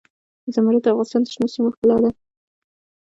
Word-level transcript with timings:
زمرد 0.53 0.81
د 0.83 0.87
افغانستان 0.91 1.21
د 1.23 1.27
شنو 1.33 1.47
سیمو 1.53 1.73
ښکلا 1.73 1.97
ده. 2.03 2.09